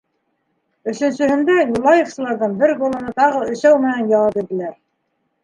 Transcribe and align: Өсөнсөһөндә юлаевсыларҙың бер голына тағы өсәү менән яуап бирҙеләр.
Өсөнсөһөндә 0.93 1.57
юлаевсыларҙың 1.57 2.57
бер 2.63 2.75
голына 2.81 3.15
тағы 3.21 3.45
өсәү 3.53 3.79
менән 3.85 4.11
яуап 4.15 4.41
бирҙеләр. 4.41 4.75